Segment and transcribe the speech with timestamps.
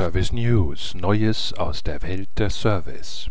[0.00, 3.28] Service News Neues aus der Welt des Service.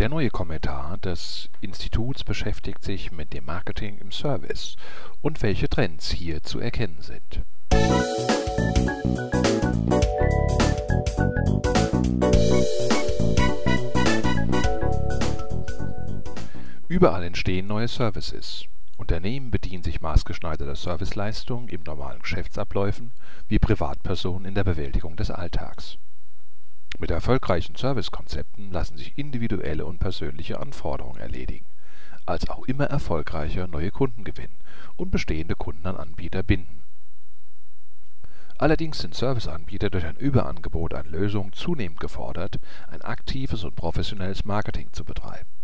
[0.00, 4.74] Der neue Kommentar des Instituts beschäftigt sich mit dem Marketing im Service
[5.22, 8.37] und welche Trends hier zu erkennen sind.
[16.90, 18.64] Überall entstehen neue Services.
[18.96, 23.12] Unternehmen bedienen sich maßgeschneiderter Serviceleistungen in normalen Geschäftsabläufen
[23.46, 25.98] wie Privatpersonen in der Bewältigung des Alltags.
[26.98, 31.66] Mit erfolgreichen Servicekonzepten lassen sich individuelle und persönliche Anforderungen erledigen,
[32.24, 34.56] als auch immer erfolgreicher neue Kunden gewinnen
[34.96, 36.80] und bestehende Kunden an Anbieter binden.
[38.56, 42.58] Allerdings sind Serviceanbieter durch ein Überangebot an Lösungen zunehmend gefordert,
[42.90, 45.57] ein aktives und professionelles Marketing zu betreiben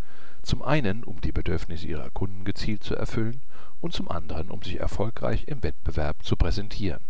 [0.45, 3.41] zum einen, um die Bedürfnisse ihrer Kunden gezielt zu erfüllen
[3.81, 7.03] und zum anderen, um sich erfolgreich im Wettbewerb zu präsentieren.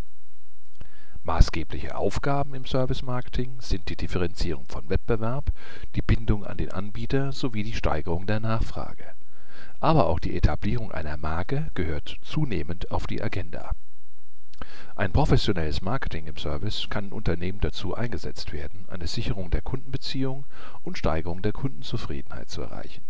[1.22, 5.52] Maßgebliche Aufgaben im Service-Marketing sind die Differenzierung von Wettbewerb,
[5.94, 9.14] die Bindung an den Anbieter sowie die Steigerung der Nachfrage.
[9.80, 13.70] Aber auch die Etablierung einer Marke gehört zunehmend auf die Agenda.
[14.96, 20.44] Ein professionelles Marketing im Service kann in Unternehmen dazu eingesetzt werden, eine Sicherung der Kundenbeziehung
[20.82, 23.02] und Steigerung der Kundenzufriedenheit zu erreichen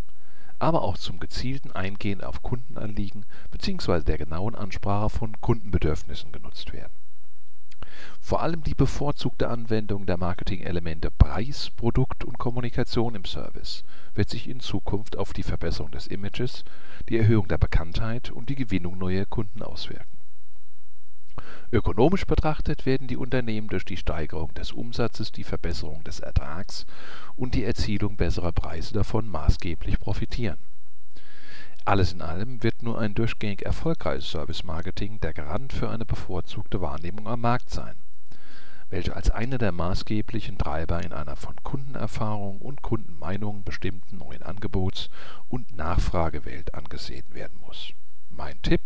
[0.64, 4.00] aber auch zum gezielten Eingehen auf Kundenanliegen bzw.
[4.00, 6.92] der genauen Ansprache von Kundenbedürfnissen genutzt werden.
[8.18, 13.84] Vor allem die bevorzugte Anwendung der Marketingelemente Preis, Produkt und Kommunikation im Service
[14.14, 16.64] wird sich in Zukunft auf die Verbesserung des Images,
[17.10, 20.13] die Erhöhung der Bekanntheit und die Gewinnung neuer Kunden auswirken
[21.72, 26.86] Ökonomisch betrachtet werden die Unternehmen durch die Steigerung des Umsatzes, die Verbesserung des Ertrags
[27.36, 30.58] und die Erzielung besserer Preise davon maßgeblich profitieren.
[31.86, 37.28] Alles in allem wird nur ein durchgängig erfolgreiches Service-Marketing der Garant für eine bevorzugte Wahrnehmung
[37.28, 37.94] am Markt sein,
[38.88, 45.10] welche als einer der maßgeblichen Treiber in einer von Kundenerfahrung und Kundenmeinungen bestimmten neuen Angebots
[45.48, 47.92] und Nachfragewelt angesehen werden muss.
[48.30, 48.80] Mein Tipp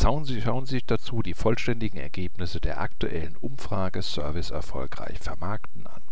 [0.00, 6.02] Schauen Sie sich dazu die vollständigen Ergebnisse der aktuellen Umfrage Service erfolgreich vermarkten an.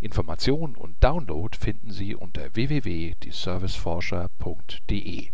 [0.00, 5.27] Informationen und Download finden Sie unter www.dieserviceforscher.de